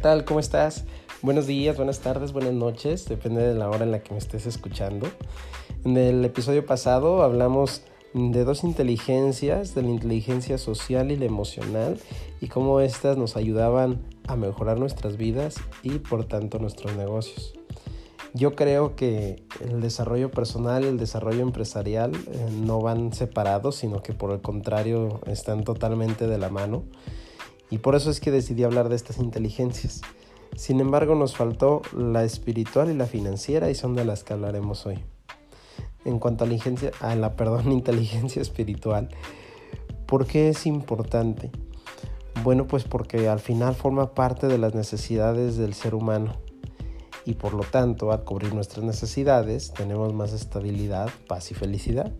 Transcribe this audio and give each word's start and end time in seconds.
Tal? 0.00 0.24
¿Cómo 0.24 0.40
estás? 0.40 0.84
Buenos 1.20 1.46
días, 1.46 1.76
buenas 1.76 2.00
tardes, 2.00 2.32
buenas 2.32 2.54
noches, 2.54 3.06
depende 3.06 3.42
de 3.42 3.54
la 3.54 3.68
hora 3.68 3.84
en 3.84 3.90
la 3.90 4.02
que 4.02 4.12
me 4.12 4.18
estés 4.18 4.46
escuchando. 4.46 5.06
En 5.84 5.98
el 5.98 6.24
episodio 6.24 6.64
pasado 6.64 7.22
hablamos 7.22 7.82
de 8.14 8.44
dos 8.44 8.64
inteligencias, 8.64 9.74
de 9.74 9.82
la 9.82 9.90
inteligencia 9.90 10.56
social 10.56 11.12
y 11.12 11.16
la 11.16 11.26
emocional, 11.26 11.98
y 12.40 12.48
cómo 12.48 12.80
éstas 12.80 13.18
nos 13.18 13.36
ayudaban 13.36 14.00
a 14.26 14.36
mejorar 14.36 14.78
nuestras 14.78 15.18
vidas 15.18 15.56
y 15.82 15.98
por 15.98 16.24
tanto 16.24 16.58
nuestros 16.58 16.96
negocios. 16.96 17.52
Yo 18.32 18.54
creo 18.54 18.96
que 18.96 19.42
el 19.60 19.82
desarrollo 19.82 20.30
personal 20.30 20.84
y 20.84 20.88
el 20.88 20.96
desarrollo 20.96 21.42
empresarial 21.42 22.12
eh, 22.14 22.48
no 22.50 22.80
van 22.80 23.12
separados, 23.12 23.76
sino 23.76 24.02
que 24.02 24.14
por 24.14 24.30
el 24.32 24.40
contrario 24.40 25.20
están 25.26 25.62
totalmente 25.62 26.26
de 26.26 26.38
la 26.38 26.48
mano. 26.48 26.84
Y 27.70 27.78
por 27.78 27.94
eso 27.94 28.10
es 28.10 28.20
que 28.20 28.30
decidí 28.30 28.64
hablar 28.64 28.88
de 28.88 28.96
estas 28.96 29.18
inteligencias. 29.18 30.02
Sin 30.56 30.80
embargo, 30.80 31.14
nos 31.14 31.36
faltó 31.36 31.82
la 31.96 32.24
espiritual 32.24 32.90
y 32.90 32.94
la 32.94 33.06
financiera 33.06 33.70
y 33.70 33.74
son 33.74 33.94
de 33.94 34.04
las 34.04 34.24
que 34.24 34.32
hablaremos 34.32 34.86
hoy. 34.86 34.98
En 36.04 36.18
cuanto 36.18 36.44
a 36.44 36.46
la, 36.46 36.54
inteligencia, 36.54 36.90
a 37.00 37.14
la 37.14 37.34
perdón, 37.36 37.72
inteligencia 37.72 38.42
espiritual, 38.42 39.08
¿por 40.06 40.26
qué 40.26 40.48
es 40.48 40.66
importante? 40.66 41.50
Bueno, 42.42 42.66
pues 42.66 42.84
porque 42.84 43.28
al 43.28 43.40
final 43.40 43.74
forma 43.74 44.14
parte 44.14 44.48
de 44.48 44.58
las 44.58 44.74
necesidades 44.74 45.56
del 45.56 45.74
ser 45.74 45.94
humano 45.94 46.36
y 47.26 47.34
por 47.34 47.52
lo 47.52 47.64
tanto 47.64 48.12
al 48.12 48.24
cubrir 48.24 48.54
nuestras 48.54 48.84
necesidades 48.84 49.72
tenemos 49.72 50.14
más 50.14 50.32
estabilidad, 50.32 51.10
paz 51.28 51.50
y 51.50 51.54
felicidad. 51.54 52.12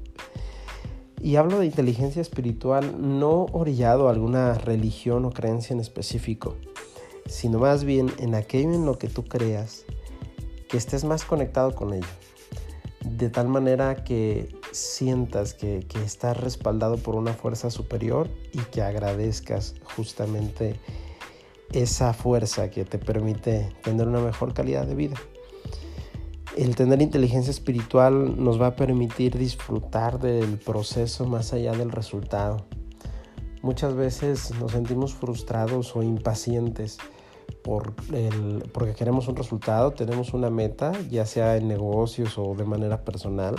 Y 1.22 1.36
hablo 1.36 1.58
de 1.58 1.66
inteligencia 1.66 2.22
espiritual 2.22 2.96
no 2.98 3.44
orillado 3.52 4.08
a 4.08 4.10
alguna 4.10 4.54
religión 4.54 5.26
o 5.26 5.30
creencia 5.30 5.74
en 5.74 5.80
específico, 5.80 6.56
sino 7.26 7.58
más 7.58 7.84
bien 7.84 8.10
en 8.18 8.34
aquello 8.34 8.72
en 8.72 8.86
lo 8.86 8.98
que 8.98 9.08
tú 9.08 9.24
creas, 9.24 9.84
que 10.68 10.78
estés 10.78 11.04
más 11.04 11.24
conectado 11.26 11.74
con 11.74 11.92
ello. 11.92 12.06
De 13.04 13.28
tal 13.28 13.48
manera 13.48 14.02
que 14.02 14.48
sientas 14.72 15.52
que, 15.52 15.86
que 15.88 16.02
estás 16.02 16.38
respaldado 16.38 16.96
por 16.96 17.16
una 17.16 17.34
fuerza 17.34 17.70
superior 17.70 18.30
y 18.52 18.58
que 18.58 18.80
agradezcas 18.80 19.74
justamente 19.96 20.80
esa 21.72 22.14
fuerza 22.14 22.70
que 22.70 22.84
te 22.84 22.98
permite 22.98 23.74
tener 23.82 24.08
una 24.08 24.20
mejor 24.20 24.54
calidad 24.54 24.86
de 24.86 24.94
vida. 24.94 25.16
El 26.56 26.74
tener 26.74 27.00
inteligencia 27.00 27.50
espiritual 27.50 28.42
nos 28.42 28.60
va 28.60 28.68
a 28.68 28.76
permitir 28.76 29.38
disfrutar 29.38 30.18
del 30.18 30.58
proceso 30.58 31.24
más 31.24 31.52
allá 31.52 31.72
del 31.72 31.92
resultado. 31.92 32.66
Muchas 33.62 33.94
veces 33.94 34.52
nos 34.58 34.72
sentimos 34.72 35.14
frustrados 35.14 35.94
o 35.94 36.02
impacientes 36.02 36.98
por 37.62 37.94
el, 38.12 38.68
porque 38.72 38.94
queremos 38.94 39.28
un 39.28 39.36
resultado, 39.36 39.92
tenemos 39.92 40.34
una 40.34 40.50
meta, 40.50 40.92
ya 41.08 41.24
sea 41.24 41.56
en 41.56 41.68
negocios 41.68 42.36
o 42.36 42.54
de 42.54 42.64
manera 42.64 43.04
personal, 43.04 43.54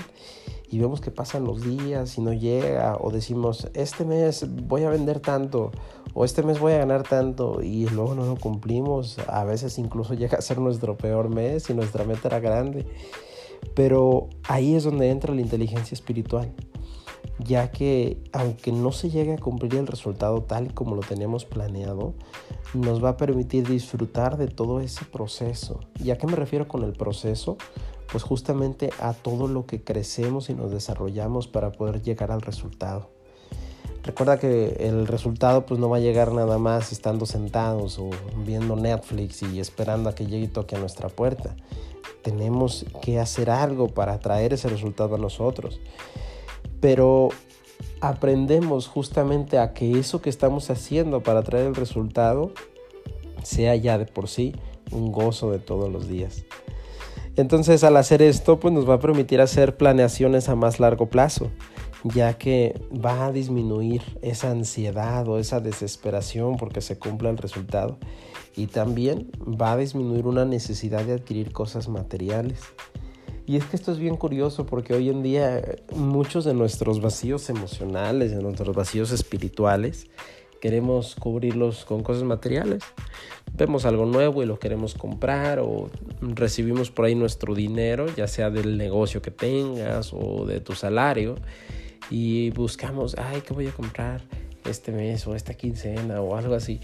y 0.70 0.80
vemos 0.80 1.00
que 1.00 1.12
pasan 1.12 1.46
los 1.46 1.62
días 1.62 2.18
y 2.18 2.22
no 2.22 2.34
llega, 2.34 2.98
o 3.00 3.12
decimos, 3.12 3.70
este 3.74 4.04
mes 4.04 4.46
voy 4.68 4.84
a 4.84 4.90
vender 4.90 5.20
tanto, 5.20 5.72
o 6.14 6.26
este 6.26 6.44
mes 6.44 6.60
voy 6.60 6.74
a 6.74 6.80
ganar 6.80 7.04
tanto, 7.04 7.62
y 7.62 7.88
luego 7.90 8.16
no 8.16 8.26
lo 8.26 8.36
cumplimos, 8.36 9.18
a 9.28 9.44
veces 9.44 9.78
incluso 9.78 10.14
llega 10.16 10.38
a 10.38 10.42
ser 10.42 10.60
nuestro 10.60 10.98
peor 10.98 11.30
mes 11.30 11.70
y 11.70 11.74
nuestra 11.74 12.04
meta 12.04 12.28
era 12.28 12.40
grande, 12.40 12.86
pero 13.76 14.30
ahí 14.48 14.76
es 14.76 14.84
donde 14.84 15.10
entra 15.10 15.34
la 15.34 15.42
inteligencia 15.42 15.96
espiritual 15.96 16.52
ya 17.44 17.72
que 17.72 18.22
aunque 18.32 18.72
no 18.72 18.92
se 18.92 19.10
llegue 19.10 19.34
a 19.34 19.38
cumplir 19.38 19.76
el 19.76 19.88
resultado 19.88 20.44
tal 20.44 20.74
como 20.74 20.96
lo 20.96 21.02
teníamos 21.02 21.46
planeado, 21.46 22.14
nos 22.74 23.04
va 23.04 23.10
a 23.10 23.18
permitir 23.18 23.68
disfrutar 23.68 24.38
de 24.38 24.48
todo 24.48 24.80
ese 24.80 25.06
proceso. 25.06 25.80
¿Y 26.04 26.12
a 26.12 26.18
qué 26.18 26.28
me 26.28 26.36
refiero 26.36 26.68
con 26.68 26.84
el 26.84 26.94
proceso? 26.94 27.58
Pues 28.12 28.24
justamente 28.24 28.92
a 29.00 29.14
todo 29.14 29.48
lo 29.48 29.66
que 29.66 29.84
crecemos 29.84 30.50
y 30.50 30.54
nos 30.54 30.72
desarrollamos 30.72 31.48
para 31.48 31.72
poder 31.72 32.02
llegar 32.02 32.32
al 32.32 32.42
resultado. 32.42 33.10
Recuerda 34.04 34.40
que 34.40 34.78
el 34.80 35.08
resultado 35.08 35.66
pues 35.66 35.80
no 35.80 35.90
va 35.90 35.98
a 35.98 36.00
llegar 36.00 36.32
nada 36.32 36.58
más 36.58 36.92
estando 36.92 37.26
sentados 37.26 38.00
o 38.00 38.10
viendo 38.46 38.76
Netflix 38.76 39.44
y 39.44 39.60
esperando 39.60 40.10
a 40.10 40.16
que 40.16 40.26
llegue 40.26 40.46
y 40.46 40.48
toque 40.48 40.76
a 40.76 40.80
nuestra 40.80 41.10
puerta. 41.10 41.56
Tenemos 42.24 42.86
que 43.02 43.20
hacer 43.20 43.50
algo 43.50 43.90
para 43.90 44.20
traer 44.20 44.54
ese 44.54 44.70
resultado 44.70 45.16
a 45.16 45.18
nosotros 45.18 45.80
pero 46.82 47.30
aprendemos 48.02 48.88
justamente 48.88 49.60
a 49.60 49.74
que 49.74 49.98
eso 49.98 50.22
que 50.22 50.30
estamos 50.30 50.70
haciendo 50.70 51.22
para 51.22 51.44
traer 51.44 51.68
el 51.68 51.76
resultado 51.76 52.52
sea 53.44 53.76
ya 53.76 53.98
de 53.98 54.06
por 54.06 54.28
sí 54.28 54.54
un 54.92 55.12
gozo 55.12 55.52
de 55.52 55.60
todos 55.60 55.90
los 55.90 56.10
días. 56.10 56.44
Entonces 57.38 57.84
al 57.86 57.96
hacer 57.96 58.22
esto 58.22 58.60
pues 58.60 58.74
nos 58.74 58.90
va 58.90 58.96
a 58.96 59.00
permitir 59.00 59.40
hacer 59.40 59.78
planeaciones 59.78 60.50
a 60.50 60.56
más 60.56 60.80
largo 60.80 61.08
plazo, 61.08 61.50
ya 62.04 62.38
que 62.38 62.82
va 62.94 63.28
a 63.28 63.32
disminuir 63.32 64.02
esa 64.22 64.52
ansiedad 64.52 65.28
o 65.28 65.38
esa 65.38 65.60
desesperación 65.60 66.58
porque 66.58 66.82
se 66.82 66.98
cumpla 66.98 67.30
el 67.30 67.38
resultado 67.38 67.98
y 68.56 68.68
también 68.68 69.32
va 69.40 69.74
a 69.74 69.78
disminuir 69.78 70.28
una 70.28 70.46
necesidad 70.46 71.06
de 71.06 71.14
adquirir 71.14 71.52
cosas 71.52 71.88
materiales. 71.88 72.62
Y 73.46 73.58
es 73.58 73.66
que 73.66 73.76
esto 73.76 73.92
es 73.92 73.98
bien 73.98 74.18
curioso 74.18 74.66
porque 74.66 74.94
hoy 74.94 75.10
en 75.10 75.24
día 75.24 75.62
muchos 75.96 76.46
de 76.46 76.54
nuestros 76.54 77.02
vacíos 77.02 77.50
emocionales, 77.50 78.32
de 78.32 78.42
nuestros 78.42 78.76
vacíos 78.76 79.12
espirituales, 79.12 80.08
queremos 80.62 81.16
cubrirlos 81.16 81.86
con 81.86 82.04
cosas 82.04 82.24
materiales. 82.24 82.84
Vemos 83.58 83.86
algo 83.86 84.06
nuevo 84.06 84.44
y 84.44 84.46
lo 84.46 84.60
queremos 84.60 84.94
comprar 84.94 85.60
o 85.60 85.90
recibimos 86.22 86.92
por 86.92 87.06
ahí 87.06 87.16
nuestro 87.16 87.54
dinero, 87.54 88.06
ya 88.16 88.28
sea 88.28 88.50
del 88.50 88.78
negocio 88.78 89.22
que 89.22 89.32
tengas 89.32 90.14
o 90.14 90.46
de 90.46 90.62
tu 90.62 90.74
salario, 90.74 91.36
y 92.10 92.50
buscamos, 92.52 93.16
ay, 93.18 93.42
¿qué 93.42 93.54
voy 93.54 93.68
a 93.68 93.72
comprar 93.72 94.22
este 94.66 94.92
mes 94.92 95.26
o 95.28 95.36
esta 95.36 95.54
quincena 95.54 96.22
o 96.22 96.36
algo 96.36 96.56
así? 96.56 96.80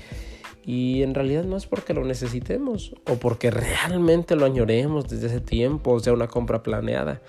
Y 0.66 1.01
en 1.03 1.16
realidad 1.16 1.45
no 1.45 1.55
es 1.55 1.66
porque 1.66 1.94
lo 1.94 2.03
necesitemos 2.03 2.94
o 3.09 3.16
porque 3.16 3.51
realmente 3.51 4.35
lo 4.35 4.45
añoremos 4.45 5.07
desde 5.07 5.27
ese 5.27 5.39
tiempo, 5.39 5.94
o 5.94 6.00
sea, 6.01 6.11
una 6.11 6.27
compra 6.27 6.61
planeada. 6.61 7.22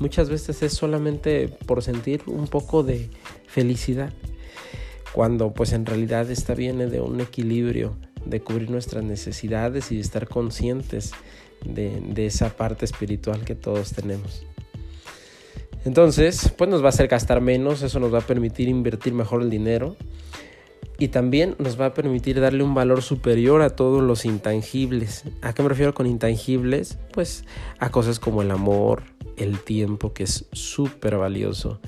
Muchas 0.00 0.30
veces 0.30 0.62
es 0.62 0.72
solamente 0.72 1.48
por 1.48 1.82
sentir 1.82 2.22
un 2.26 2.48
poco 2.48 2.82
de 2.82 3.10
felicidad, 3.46 4.12
cuando 5.12 5.52
pues 5.52 5.72
en 5.72 5.84
realidad 5.84 6.30
esta 6.30 6.54
viene 6.54 6.86
de 6.86 7.02
un 7.02 7.20
equilibrio, 7.20 7.96
de 8.24 8.40
cubrir 8.40 8.70
nuestras 8.70 9.04
necesidades 9.04 9.92
y 9.92 9.96
de 9.96 10.00
estar 10.00 10.26
conscientes 10.26 11.12
de, 11.64 12.00
de 12.00 12.26
esa 12.26 12.56
parte 12.56 12.86
espiritual 12.86 13.44
que 13.44 13.54
todos 13.54 13.92
tenemos. 13.92 14.46
Entonces, 15.84 16.52
pues 16.56 16.68
nos 16.68 16.82
va 16.82 16.86
a 16.86 16.88
hacer 16.88 17.08
gastar 17.08 17.40
menos, 17.40 17.82
eso 17.82 18.00
nos 18.00 18.12
va 18.12 18.18
a 18.18 18.26
permitir 18.26 18.68
invertir 18.68 19.12
mejor 19.12 19.42
el 19.42 19.50
dinero 19.50 19.96
y 20.98 21.08
también 21.08 21.54
nos 21.58 21.78
va 21.80 21.86
a 21.86 21.94
permitir 21.94 22.40
darle 22.40 22.62
un 22.62 22.74
valor 22.74 23.02
superior 23.02 23.62
a 23.62 23.70
todos 23.70 24.02
los 24.02 24.24
intangibles. 24.24 25.24
¿A 25.42 25.52
qué 25.52 25.62
me 25.62 25.68
refiero 25.68 25.94
con 25.94 26.06
intangibles? 26.06 26.98
Pues 27.12 27.44
a 27.78 27.90
cosas 27.90 28.18
como 28.18 28.42
el 28.42 28.50
amor, 28.50 29.02
el 29.36 29.60
tiempo, 29.60 30.12
que 30.12 30.24
es 30.24 30.46
súper 30.52 31.18
valioso, 31.18 31.80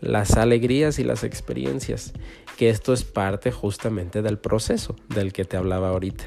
las 0.00 0.36
alegrías 0.36 0.98
y 0.98 1.04
las 1.04 1.24
experiencias, 1.24 2.12
que 2.56 2.70
esto 2.70 2.92
es 2.92 3.04
parte 3.04 3.52
justamente 3.52 4.22
del 4.22 4.38
proceso 4.38 4.96
del 5.08 5.32
que 5.32 5.44
te 5.44 5.56
hablaba 5.56 5.90
ahorita. 5.90 6.24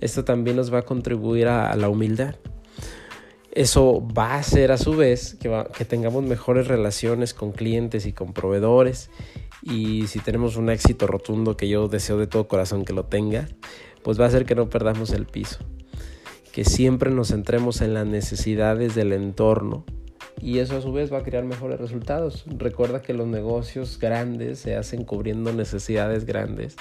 Esto 0.00 0.24
también 0.24 0.56
nos 0.56 0.72
va 0.72 0.80
a 0.80 0.82
contribuir 0.82 1.48
a, 1.48 1.74
la 1.76 1.88
humildad. 1.88 2.36
Eso 3.52 4.06
va 4.06 4.34
a 4.34 4.38
hacer 4.38 4.72
a 4.72 4.78
su 4.78 4.94
vez 4.94 5.36
que, 5.36 5.84
tengamos 5.84 6.22
mejores 6.22 6.68
relaciones 6.68 7.32
con 7.34 7.52
clientes 7.52 8.06
y 8.06 8.12
con 8.12 8.32
proveedores 8.32 9.10
y 9.62 10.06
si 10.06 10.18
tenemos 10.20 10.56
un 10.56 10.70
éxito 10.70 11.06
rotundo 11.06 11.56
que 11.56 11.68
yo 11.68 11.88
deseo 11.88 12.18
de 12.18 12.26
todo 12.26 12.46
corazón 12.46 12.84
que 12.84 12.92
lo 12.92 13.04
tenga, 13.04 13.48
pues 14.02 14.20
va 14.20 14.24
a 14.24 14.28
hacer 14.28 14.44
que 14.44 14.54
no 14.54 14.68
perdamos 14.68 15.10
el 15.10 15.26
piso, 15.26 15.58
que 16.52 16.64
siempre 16.64 17.10
nos 17.10 17.28
centremos 17.28 17.80
en 17.80 17.94
las 17.94 18.06
necesidades 18.06 18.94
del 18.94 19.12
entorno 19.12 19.84
y 20.40 20.58
eso 20.58 20.76
a 20.76 20.80
su 20.80 20.92
vez 20.92 21.12
va 21.12 21.18
a 21.18 21.22
crear 21.22 21.44
mejores 21.44 21.80
resultados. 21.80 22.44
Recuerda 22.46 23.02
que 23.02 23.12
los 23.12 23.26
negocios 23.26 23.98
grandes 23.98 24.60
se 24.60 24.76
hacen 24.76 25.04
cubriendo 25.04 25.52
necesidades 25.52 26.24
grandes. 26.26 26.76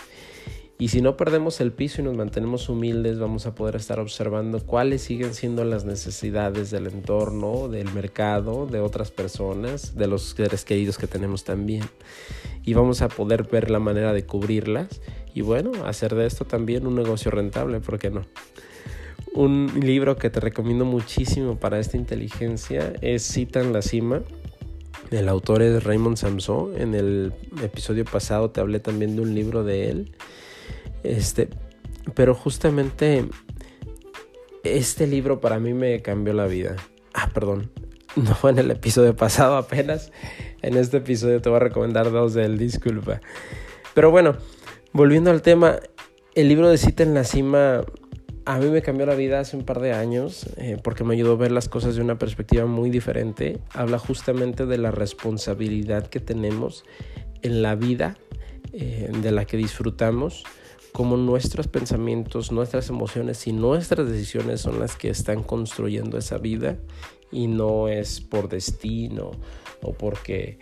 Y 0.79 0.89
si 0.89 1.01
no 1.01 1.17
perdemos 1.17 1.59
el 1.59 1.71
piso 1.71 2.01
y 2.01 2.03
nos 2.03 2.15
mantenemos 2.15 2.69
humildes, 2.69 3.17
vamos 3.17 3.47
a 3.47 3.55
poder 3.55 3.75
estar 3.75 3.99
observando 3.99 4.59
cuáles 4.63 5.01
siguen 5.01 5.33
siendo 5.33 5.65
las 5.65 5.85
necesidades 5.85 6.69
del 6.69 6.85
entorno, 6.85 7.67
del 7.67 7.91
mercado, 7.93 8.67
de 8.67 8.79
otras 8.79 9.09
personas, 9.09 9.95
de 9.95 10.05
los 10.05 10.35
seres 10.35 10.65
queridos 10.65 10.99
que 10.99 11.07
tenemos 11.07 11.43
también. 11.43 11.83
Y 12.63 12.75
vamos 12.75 13.01
a 13.01 13.09
poder 13.09 13.43
ver 13.43 13.71
la 13.71 13.79
manera 13.79 14.13
de 14.13 14.25
cubrirlas 14.27 15.01
y 15.33 15.41
bueno, 15.41 15.71
hacer 15.85 16.13
de 16.13 16.27
esto 16.27 16.45
también 16.45 16.85
un 16.85 16.93
negocio 16.95 17.31
rentable, 17.31 17.79
¿por 17.79 17.97
qué 17.97 18.11
no? 18.11 18.21
Un 19.33 19.71
libro 19.81 20.15
que 20.15 20.29
te 20.29 20.39
recomiendo 20.39 20.85
muchísimo 20.85 21.57
para 21.57 21.79
esta 21.79 21.97
inteligencia 21.97 22.93
es 23.01 23.23
Cita 23.23 23.61
en 23.61 23.73
la 23.73 23.81
Cima. 23.81 24.21
El 25.09 25.27
autor 25.29 25.61
es 25.61 25.83
Raymond 25.83 26.17
Samson. 26.17 26.79
En 26.79 26.93
el 26.93 27.33
episodio 27.63 28.05
pasado 28.05 28.51
te 28.51 28.61
hablé 28.61 28.79
también 28.79 29.15
de 29.15 29.21
un 29.21 29.33
libro 29.33 29.63
de 29.63 29.89
él. 29.89 30.11
Este, 31.07 31.47
pero 32.13 32.35
justamente 32.35 33.25
este 34.63 35.07
libro 35.07 35.39
para 35.39 35.59
mí 35.59 35.73
me 35.73 36.01
cambió 36.01 36.33
la 36.33 36.47
vida. 36.47 36.75
Ah, 37.13 37.29
perdón. 37.33 37.71
No 38.15 38.33
fue 38.33 38.49
en 38.49 38.57
el 38.57 38.71
episodio 38.71 39.15
pasado 39.15 39.57
apenas. 39.57 40.11
En 40.63 40.75
este 40.75 40.97
episodio 40.97 41.39
te 41.39 41.49
voy 41.49 41.57
a 41.57 41.59
recomendar 41.59 42.09
dos 42.09 42.33
de 42.33 42.45
él, 42.45 42.57
disculpa. 42.57 43.21
Pero 43.93 44.09
bueno, 44.09 44.35
volviendo 44.91 45.29
al 45.29 45.43
tema, 45.43 45.75
el 46.33 46.47
libro 46.47 46.67
de 46.67 46.79
Cita 46.79 47.03
en 47.03 47.13
la 47.13 47.23
Cima 47.23 47.83
a 48.45 48.57
mí 48.57 48.69
me 48.71 48.81
cambió 48.81 49.05
la 49.05 49.13
vida 49.13 49.39
hace 49.39 49.55
un 49.55 49.65
par 49.65 49.81
de 49.81 49.93
años 49.93 50.47
eh, 50.57 50.77
porque 50.81 51.03
me 51.03 51.13
ayudó 51.13 51.33
a 51.33 51.35
ver 51.35 51.51
las 51.51 51.69
cosas 51.69 51.95
de 51.95 52.01
una 52.01 52.17
perspectiva 52.17 52.65
muy 52.65 52.89
diferente. 52.89 53.59
Habla 53.71 53.99
justamente 53.99 54.65
de 54.65 54.79
la 54.79 54.89
responsabilidad 54.89 56.07
que 56.07 56.19
tenemos 56.19 56.85
en 57.43 57.61
la 57.61 57.75
vida 57.75 58.17
eh, 58.73 59.11
de 59.21 59.31
la 59.31 59.45
que 59.45 59.57
disfrutamos, 59.57 60.43
como 60.97 61.15
nuestros 61.15 61.67
pensamientos, 61.67 62.51
nuestras 62.51 62.89
emociones 62.89 63.45
y 63.45 63.53
nuestras 63.53 64.09
decisiones 64.09 64.61
son 64.61 64.79
las 64.79 64.95
que 64.95 65.09
están 65.09 65.43
construyendo 65.43 66.17
esa 66.17 66.39
vida 66.39 66.79
y 67.31 67.45
no 67.45 67.87
es 67.87 68.19
por 68.19 68.49
destino 68.49 69.29
o 69.83 69.93
porque 69.93 70.57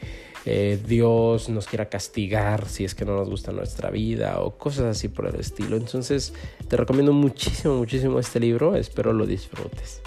eh, 0.45 0.77
Dios 0.85 1.47
nos 1.47 1.67
quiera 1.67 1.87
castigar 1.87 2.67
si 2.67 2.83
es 2.83 2.95
que 2.95 3.05
no 3.05 3.15
nos 3.15 3.29
gusta 3.29 3.53
nuestra 3.53 3.89
vida 3.91 4.41
o 4.41 4.57
cosas 4.57 4.97
así 4.97 5.07
por 5.07 5.25
el 5.25 5.39
estilo. 5.39 5.77
Entonces 5.77 6.33
te 6.67 6.75
recomiendo 6.75 7.13
muchísimo, 7.13 7.77
muchísimo 7.77 8.19
este 8.19 8.41
libro, 8.41 8.75
espero 8.75 9.13
lo 9.13 9.25
disfrutes. 9.25 10.01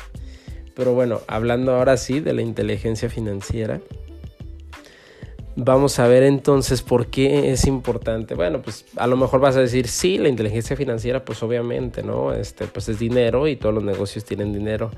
Pero 0.75 0.93
bueno, 0.93 1.23
hablando 1.27 1.75
ahora 1.75 1.97
sí 1.97 2.21
de 2.21 2.35
la 2.35 2.43
inteligencia 2.43 3.09
financiera, 3.09 3.81
vamos 5.59 5.99
a 5.99 6.09
ver 6.09 6.23
entonces 6.23 6.83
por 6.83 7.09
qué 7.09 7.53
es 7.53 7.67
importante. 7.67 8.35
Bueno, 8.35 8.63
pues 8.63 8.87
a 8.97 9.07
lo 9.07 9.17
mejor 9.17 9.41
vas 9.41 9.57
a 9.57 9.61
decir, 9.61 9.89
sí, 9.89 10.19
la 10.19 10.29
inteligencia 10.29 10.77
financiera, 10.77 11.25
pues 11.25 11.43
obviamente, 11.43 12.03
¿no? 12.03 12.33
Este, 12.33 12.67
pues 12.67 12.89
es 12.89 12.99
dinero 12.99 13.47
y 13.49 13.57
todos 13.57 13.75
los 13.75 13.85
negocios 13.85 14.25
tienen 14.25 14.53
dinero. 14.53 14.91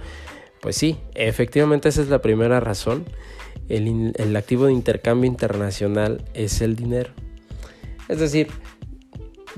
Pues 0.60 0.76
sí, 0.76 0.98
efectivamente 1.14 1.88
esa 1.88 2.02
es 2.02 2.08
la 2.08 2.20
primera 2.20 2.60
razón 2.60 3.04
el, 3.70 4.36
activo 4.36 4.66
de 4.66 4.72
intercambio 4.72 5.28
internacional 5.28 6.24
es 6.34 6.60
el 6.60 6.76
dinero. 6.76 7.10
Es 8.08 8.18
decir, 8.18 8.48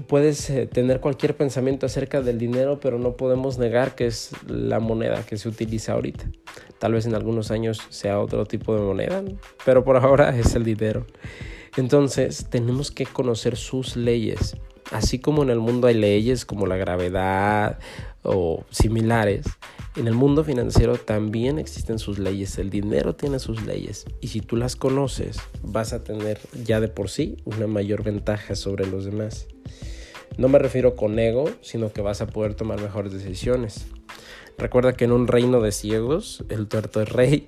puedes 0.07 0.49
eh, 0.51 0.67
tener 0.67 1.01
cualquier 1.01 1.35
pensamiento 1.35 1.87
acerca 1.87 2.21
del 2.21 2.39
dinero, 2.39 2.79
pero 2.81 2.99
no 2.99 3.17
podemos 3.17 3.59
negar 3.59 3.95
que 3.95 4.07
es 4.07 4.31
la 4.47 4.81
moneda 4.81 5.25
que 5.25 5.37
se 5.39 5.49
utiliza 5.49 5.93
ahorita. 5.93 6.27
Tal 6.83 6.95
vez 6.95 7.07
en 7.07 7.15
algunos 7.15 7.53
años 7.53 7.81
sea 7.91 8.19
otro 8.19 8.45
tipo 8.45 8.75
de 8.75 8.81
moneda, 8.81 9.23
pero 9.65 9.85
por 9.85 9.97
ahora 9.97 10.37
es 10.37 10.57
el 10.57 10.65
dinero. 10.65 11.07
Entonces 11.77 12.49
tenemos 12.51 12.91
que 12.91 13.07
conocer 13.07 13.57
sus 13.57 13.95
leyes. 13.95 14.57
Así 14.91 15.21
como 15.21 15.45
en 15.45 15.51
el 15.51 15.61
mundo 15.61 15.87
hay 15.87 15.95
leyes 15.95 16.45
como 16.45 16.67
la 16.67 16.77
gravedad 16.77 17.79
o 18.25 18.65
similares, 18.71 19.47
en 19.95 20.09
el 20.09 20.15
mundo 20.15 20.43
financiero 20.43 20.97
también 20.97 21.61
existen 21.61 22.01
sus 22.01 22.19
leyes, 22.19 22.59
el 22.59 22.69
dinero 22.69 23.15
tiene 23.15 23.39
sus 23.39 23.65
leyes 23.65 24.05
y 24.21 24.27
si 24.27 24.41
tú 24.41 24.57
las 24.57 24.75
conoces 24.75 25.39
vas 25.63 25.93
a 25.93 26.03
tener 26.03 26.41
ya 26.65 26.81
de 26.81 26.89
por 26.89 27.11
sí 27.11 27.37
una 27.45 27.69
mayor 27.69 28.03
ventaja 28.03 28.57
sobre 28.57 28.89
los 28.89 29.05
demás. 29.05 29.47
No 30.37 30.49
me 30.49 30.59
refiero 30.59 30.97
con 30.97 31.17
ego, 31.21 31.49
sino 31.61 31.93
que 31.93 32.01
vas 32.01 32.23
a 32.23 32.27
poder 32.27 32.55
tomar 32.55 32.81
mejores 32.81 33.13
decisiones. 33.13 33.87
Recuerda 34.59 34.93
que 34.93 35.05
en 35.05 35.13
un 35.13 35.27
reino 35.27 35.61
de 35.61 35.73
ciegos 35.73 36.45
el 36.49 36.69
tuerto 36.69 37.01
es 37.01 37.09
rey 37.09 37.47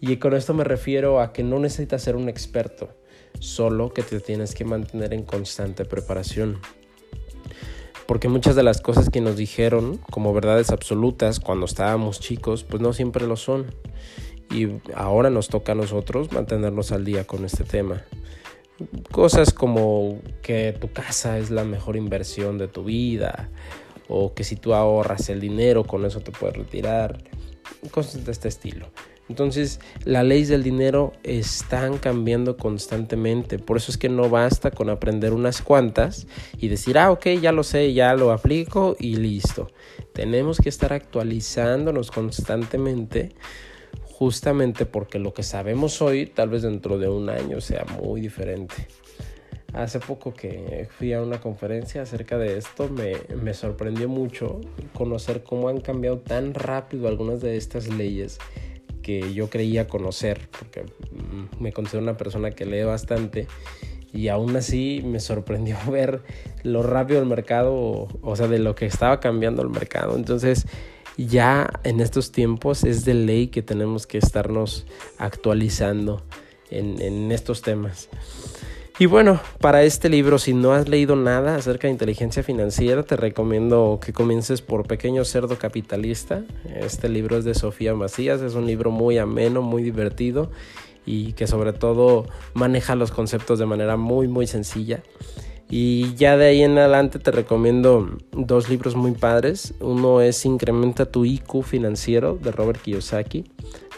y 0.00 0.16
con 0.16 0.34
esto 0.34 0.54
me 0.54 0.64
refiero 0.64 1.20
a 1.20 1.32
que 1.32 1.42
no 1.42 1.58
necesitas 1.58 2.02
ser 2.02 2.16
un 2.16 2.28
experto, 2.28 2.90
solo 3.38 3.92
que 3.92 4.02
te 4.02 4.20
tienes 4.20 4.54
que 4.54 4.64
mantener 4.64 5.12
en 5.12 5.24
constante 5.24 5.84
preparación 5.84 6.60
porque 8.06 8.28
muchas 8.28 8.54
de 8.54 8.62
las 8.62 8.80
cosas 8.80 9.10
que 9.10 9.20
nos 9.20 9.36
dijeron 9.36 9.98
como 10.10 10.34
verdades 10.34 10.70
absolutas 10.70 11.40
cuando 11.40 11.66
estábamos 11.66 12.20
chicos, 12.20 12.64
pues 12.64 12.82
no 12.82 12.92
siempre 12.92 13.26
lo 13.26 13.36
son. 13.36 13.66
Y 14.50 14.68
ahora 14.94 15.30
nos 15.30 15.48
toca 15.48 15.72
a 15.72 15.74
nosotros 15.74 16.30
mantenernos 16.32 16.92
al 16.92 17.04
día 17.04 17.26
con 17.26 17.44
este 17.44 17.64
tema. 17.64 18.04
Cosas 19.10 19.52
como 19.52 20.20
que 20.42 20.76
tu 20.78 20.92
casa 20.92 21.38
es 21.38 21.50
la 21.50 21.64
mejor 21.64 21.96
inversión 21.96 22.58
de 22.58 22.68
tu 22.68 22.84
vida, 22.84 23.48
o 24.08 24.34
que 24.34 24.44
si 24.44 24.56
tú 24.56 24.74
ahorras 24.74 25.28
el 25.28 25.40
dinero, 25.40 25.84
con 25.84 26.04
eso 26.04 26.20
te 26.20 26.32
puedes 26.32 26.56
retirar, 26.56 27.18
cosas 27.90 28.24
de 28.24 28.32
este 28.32 28.48
estilo. 28.48 28.88
Entonces, 29.28 29.80
las 30.04 30.24
leyes 30.24 30.48
del 30.48 30.62
dinero 30.62 31.12
están 31.22 31.96
cambiando 31.96 32.58
constantemente. 32.58 33.58
Por 33.58 33.78
eso 33.78 33.90
es 33.90 33.96
que 33.96 34.10
no 34.10 34.28
basta 34.28 34.70
con 34.70 34.90
aprender 34.90 35.32
unas 35.32 35.62
cuantas 35.62 36.26
y 36.58 36.68
decir, 36.68 36.98
ah, 36.98 37.10
ok, 37.10 37.28
ya 37.40 37.50
lo 37.52 37.62
sé, 37.62 37.94
ya 37.94 38.14
lo 38.14 38.32
aplico 38.32 38.96
y 38.98 39.16
listo. 39.16 39.70
Tenemos 40.12 40.58
que 40.58 40.68
estar 40.68 40.92
actualizándonos 40.92 42.10
constantemente 42.10 43.30
justamente 44.02 44.86
porque 44.86 45.18
lo 45.18 45.32
que 45.32 45.42
sabemos 45.42 46.00
hoy 46.00 46.26
tal 46.26 46.50
vez 46.50 46.62
dentro 46.62 46.98
de 46.98 47.08
un 47.08 47.30
año 47.30 47.60
sea 47.60 47.84
muy 47.84 48.20
diferente. 48.20 48.86
Hace 49.74 49.98
poco 49.98 50.32
que 50.32 50.88
fui 50.96 51.12
a 51.12 51.20
una 51.20 51.40
conferencia 51.40 52.02
acerca 52.02 52.38
de 52.38 52.58
esto, 52.58 52.88
me, 52.88 53.16
me 53.42 53.54
sorprendió 53.54 54.08
mucho 54.08 54.60
conocer 54.92 55.42
cómo 55.42 55.68
han 55.68 55.80
cambiado 55.80 56.18
tan 56.18 56.54
rápido 56.54 57.08
algunas 57.08 57.40
de 57.40 57.56
estas 57.56 57.88
leyes 57.88 58.38
que 59.02 59.34
yo 59.34 59.50
creía 59.50 59.86
conocer, 59.86 60.48
porque 60.56 60.82
mm, 60.82 61.62
me 61.62 61.72
considero 61.72 62.02
una 62.02 62.16
persona 62.16 62.52
que 62.52 62.64
lee 62.64 62.84
bastante 62.84 63.46
y 64.12 64.28
aún 64.28 64.56
así 64.56 65.02
me 65.04 65.18
sorprendió 65.18 65.76
ver 65.90 66.22
lo 66.62 66.82
rápido 66.82 67.20
el 67.20 67.26
mercado, 67.26 68.08
o 68.22 68.36
sea, 68.36 68.46
de 68.46 68.60
lo 68.60 68.74
que 68.74 68.86
estaba 68.86 69.20
cambiando 69.20 69.62
el 69.62 69.68
mercado. 69.68 70.16
Entonces, 70.16 70.66
ya 71.16 71.68
en 71.82 72.00
estos 72.00 72.32
tiempos 72.32 72.84
es 72.84 73.04
de 73.04 73.14
ley 73.14 73.48
que 73.48 73.62
tenemos 73.62 74.06
que 74.06 74.18
estarnos 74.18 74.86
actualizando 75.18 76.22
en, 76.70 77.02
en 77.02 77.32
estos 77.32 77.62
temas. 77.62 78.08
Y 78.96 79.06
bueno, 79.06 79.40
para 79.60 79.82
este 79.82 80.08
libro, 80.08 80.38
si 80.38 80.54
no 80.54 80.72
has 80.72 80.88
leído 80.88 81.16
nada 81.16 81.56
acerca 81.56 81.88
de 81.88 81.92
inteligencia 81.92 82.44
financiera, 82.44 83.02
te 83.02 83.16
recomiendo 83.16 83.98
que 84.00 84.12
comiences 84.12 84.62
por 84.62 84.86
Pequeño 84.86 85.24
Cerdo 85.24 85.58
Capitalista. 85.58 86.44
Este 86.76 87.08
libro 87.08 87.36
es 87.36 87.44
de 87.44 87.54
Sofía 87.54 87.92
Macías, 87.94 88.40
es 88.40 88.54
un 88.54 88.66
libro 88.66 88.92
muy 88.92 89.18
ameno, 89.18 89.62
muy 89.62 89.82
divertido 89.82 90.52
y 91.04 91.32
que 91.32 91.48
sobre 91.48 91.72
todo 91.72 92.26
maneja 92.54 92.94
los 92.94 93.10
conceptos 93.10 93.58
de 93.58 93.66
manera 93.66 93.96
muy, 93.96 94.28
muy 94.28 94.46
sencilla. 94.46 95.02
Y 95.68 96.14
ya 96.14 96.36
de 96.36 96.46
ahí 96.46 96.62
en 96.62 96.78
adelante 96.78 97.18
te 97.18 97.32
recomiendo 97.32 98.16
dos 98.30 98.68
libros 98.68 98.94
muy 98.94 99.10
padres. 99.10 99.74
Uno 99.80 100.20
es 100.20 100.44
Incrementa 100.44 101.06
tu 101.06 101.24
IQ 101.24 101.64
financiero 101.64 102.38
de 102.40 102.52
Robert 102.52 102.80
Kiyosaki. 102.80 103.44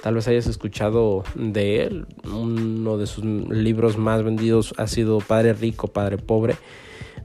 Tal 0.07 0.15
vez 0.15 0.29
hayas 0.29 0.47
escuchado 0.47 1.25
de 1.35 1.83
él. 1.83 2.07
Uno 2.33 2.97
de 2.97 3.09
sus 3.09 3.25
libros 3.25 3.99
más 3.99 4.23
vendidos 4.23 4.73
ha 4.77 4.87
sido 4.87 5.19
Padre 5.19 5.53
Rico, 5.53 5.89
Padre 5.89 6.17
Pobre. 6.17 6.55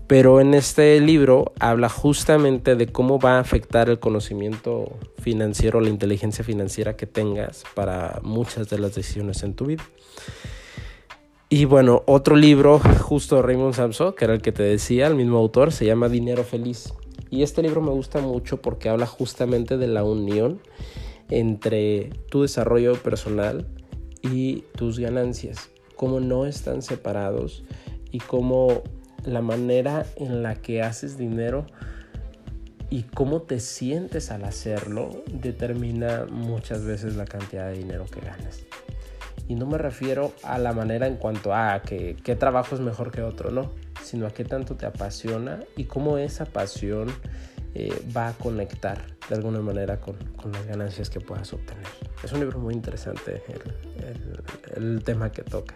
Pero 0.08 0.42
en 0.42 0.56
este 0.56 1.00
libro 1.00 1.54
habla 1.60 1.90
justamente 1.90 2.76
de 2.76 2.88
cómo 2.88 3.20
va 3.20 3.38
a 3.38 3.40
afectar 3.40 3.88
el 3.88 4.00
conocimiento 4.00 4.98
financiero, 5.20 5.80
la 5.80 5.90
inteligencia 5.90 6.44
financiera 6.44 6.96
que 6.96 7.06
tengas 7.06 7.66
para 7.76 8.20
muchas 8.24 8.68
de 8.68 8.80
las 8.80 8.96
decisiones 8.96 9.44
en 9.44 9.54
tu 9.54 9.66
vida. 9.66 9.84
Y 11.50 11.66
bueno, 11.66 12.02
otro 12.08 12.36
libro, 12.36 12.80
justo 12.80 13.36
de 13.36 13.42
Raymond 13.44 13.76
Samson, 13.76 14.16
que 14.18 14.26
era 14.26 14.34
el 14.34 14.42
que 14.42 14.52
te 14.52 14.64
decía, 14.64 15.06
el 15.06 15.14
mismo 15.14 15.38
autor, 15.38 15.72
se 15.72 15.86
llama 15.86 16.10
Dinero 16.10 16.44
Feliz. 16.44 16.92
Y 17.30 17.44
este 17.44 17.62
libro 17.62 17.82
me 17.82 17.92
gusta 17.92 18.22
mucho 18.22 18.60
porque 18.60 18.90
habla 18.90 19.06
justamente 19.06 19.78
de 19.78 19.86
la 19.86 20.04
unión 20.04 20.62
entre 21.32 22.10
tu 22.30 22.44
desarrollo 22.44 22.94
personal 23.02 23.66
y 24.22 24.66
tus 24.76 25.00
ganancias, 25.00 25.72
cómo 25.96 26.20
no 26.20 26.46
están 26.46 26.82
separados 26.82 27.64
y 28.12 28.20
cómo 28.20 28.84
la 29.26 29.42
manera 29.42 30.06
en 30.18 30.44
la 30.44 30.56
que 30.56 30.82
haces 30.82 31.18
dinero 31.18 31.66
y 32.90 33.04
cómo 33.04 33.42
te 33.44 33.60
sientes 33.60 34.32
al 34.32 34.44
hacerlo 34.44 35.10
determina 35.32 36.26
muchas 36.30 36.84
veces 36.84 37.16
la 37.16 37.26
cantidad 37.26 37.68
de 37.68 37.78
dinero 37.78 38.06
que 38.06 38.20
ganas. 38.20 38.66
Y 39.48 39.56
no 39.56 39.66
me 39.66 39.78
refiero 39.78 40.34
a 40.44 40.58
la 40.60 40.74
manera 40.74 41.08
en 41.08 41.16
cuanto 41.16 41.54
a 41.54 41.82
que 41.82 42.18
qué 42.24 42.36
trabajo 42.36 42.76
es 42.76 42.82
mejor 42.82 43.12
que 43.12 43.22
otro, 43.22 43.52
no, 43.52 43.72
sino 44.04 44.28
a 44.28 44.32
qué 44.34 44.44
tanto 44.44 44.76
te 44.76 44.86
apasiona 44.86 45.62
y 45.78 45.86
cómo 45.86 46.18
esa 46.18 46.46
pasión 46.46 47.10
eh, 47.74 47.94
va 48.16 48.30
a 48.30 48.34
conectar 48.34 49.02
de 49.30 49.36
alguna 49.36 49.62
manera 49.62 50.00
con, 50.00 50.18
las 50.52 50.66
ganancias 50.66 51.10
que 51.10 51.20
puedas 51.20 51.54
obtener. 51.54 51.86
Es 52.24 52.32
un 52.34 52.40
libro 52.40 52.60
muy 52.60 52.74
interesante 52.74 53.44
el 54.76 55.04
tema 55.04 55.32
que 55.32 55.44
toca. 55.44 55.76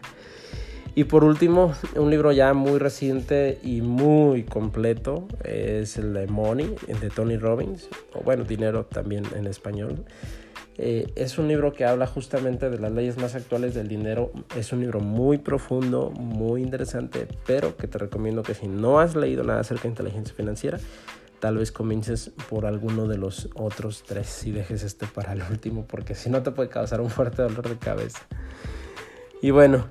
Y 0.98 1.04
por 1.04 1.26
último, 1.26 1.74
un 1.98 2.10
libro 2.10 2.32
ya 2.32 2.54
muy 2.54 2.80
reciente 2.80 3.60
y 3.62 3.82
muy 3.82 4.44
completo 4.44 5.28
es 5.44 5.98
el 5.98 6.14
de 6.14 6.26
Money, 6.28 6.74
de 7.02 7.10
Tony 7.10 7.36
Robbins, 7.36 7.90
o 8.14 8.22
bueno, 8.22 8.46
Dinero 8.46 8.86
también 8.86 9.26
en 9.36 9.46
español. 9.46 10.06
Eh, 10.78 11.12
es 11.16 11.38
un 11.38 11.50
libro 11.50 11.74
que 11.74 11.84
habla 11.84 12.08
justamente 12.08 12.70
de 12.70 12.80
las 12.80 12.94
leyes 12.94 13.18
más 13.18 13.36
actuales 13.36 13.74
del 13.74 13.90
dinero. 13.90 14.32
Es 14.58 14.72
un 14.72 14.82
libro 14.82 15.02
muy 15.02 15.38
profundo, 15.38 16.12
muy 16.12 16.62
interesante, 16.62 17.28
pero 17.46 17.76
que 17.76 17.88
te 17.88 17.98
recomiendo 17.98 18.44
que 18.44 18.54
si 18.54 18.68
no 18.68 19.00
has 19.00 19.16
leído 19.16 19.44
nada 19.44 19.62
acerca 19.62 19.84
de 19.84 19.90
inteligencia 19.90 20.34
financiera, 20.34 20.80
tal 21.46 21.60
vez 21.60 21.72
comiences 21.72 22.32
por 22.50 22.66
alguno 22.66 23.08
de 23.08 23.20
los 23.20 23.50
otros 23.54 24.02
tres 24.02 24.48
y 24.48 24.52
dejes 24.52 24.82
este 24.82 25.06
para 25.06 25.34
el 25.34 25.44
último, 25.44 25.86
porque 25.86 26.16
si 26.16 26.32
no 26.32 26.42
te 26.42 26.50
puede 26.50 26.70
causar 26.70 27.02
un 27.02 27.12
fuerte 27.12 27.44
dolor 27.44 27.70
de 27.70 27.78
cabeza. 27.78 28.26
Y 29.44 29.52
bueno, 29.52 29.86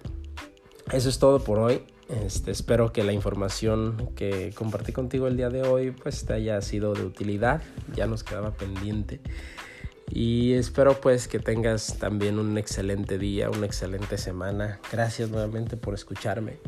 eso 0.90 1.08
es 1.08 1.20
todo 1.20 1.44
por 1.44 1.60
hoy. 1.60 1.82
Este, 2.24 2.50
espero 2.50 2.92
que 2.92 3.04
la 3.04 3.12
información 3.12 4.10
que 4.16 4.52
compartí 4.52 4.90
contigo 4.90 5.28
el 5.28 5.36
día 5.36 5.48
de 5.48 5.62
hoy 5.62 5.92
pues 5.92 6.26
te 6.26 6.32
haya 6.32 6.60
sido 6.60 6.92
de 6.92 7.04
utilidad. 7.04 7.62
Ya 7.94 8.08
nos 8.08 8.24
quedaba 8.24 8.50
pendiente. 8.50 9.20
Y 10.10 10.54
espero 10.54 11.00
pues 11.00 11.28
que 11.28 11.38
tengas 11.38 12.00
también 12.00 12.40
un 12.40 12.58
excelente 12.58 13.16
día, 13.16 13.48
una 13.48 13.66
excelente 13.66 14.18
semana. 14.18 14.80
Gracias 14.90 15.30
nuevamente 15.30 15.76
por 15.76 15.94
escucharme. 15.94 16.58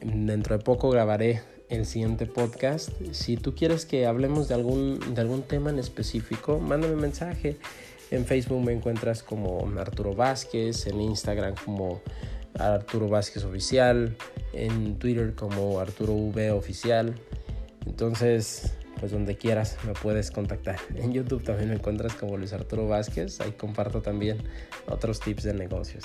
Dentro 0.00 0.56
de 0.56 0.62
poco 0.62 0.88
grabaré 0.88 1.42
el 1.72 1.86
siguiente 1.86 2.26
podcast. 2.26 2.90
Si 3.12 3.36
tú 3.36 3.54
quieres 3.54 3.86
que 3.86 4.06
hablemos 4.06 4.48
de 4.48 4.54
algún, 4.54 5.14
de 5.14 5.20
algún 5.20 5.42
tema 5.42 5.70
en 5.70 5.78
específico, 5.78 6.58
mándame 6.58 6.94
un 6.94 7.00
mensaje. 7.00 7.56
En 8.10 8.26
Facebook 8.26 8.62
me 8.62 8.72
encuentras 8.72 9.22
como 9.22 9.66
Arturo 9.78 10.14
Vázquez, 10.14 10.86
en 10.86 11.00
Instagram 11.00 11.54
como 11.64 12.02
Arturo 12.58 13.08
Vázquez 13.08 13.44
Oficial, 13.44 14.16
en 14.52 14.98
Twitter 14.98 15.34
como 15.34 15.80
Arturo 15.80 16.12
V 16.12 16.50
Oficial. 16.50 17.14
Entonces, 17.86 18.74
pues 19.00 19.12
donde 19.12 19.36
quieras 19.36 19.78
me 19.86 19.94
puedes 19.94 20.30
contactar. 20.30 20.76
En 20.94 21.12
YouTube 21.12 21.42
también 21.42 21.70
me 21.70 21.76
encuentras 21.76 22.14
como 22.14 22.36
Luis 22.36 22.52
Arturo 22.52 22.86
Vázquez. 22.86 23.40
Ahí 23.40 23.52
comparto 23.52 24.02
también 24.02 24.38
otros 24.86 25.20
tips 25.20 25.44
de 25.44 25.54
negocios. 25.54 26.04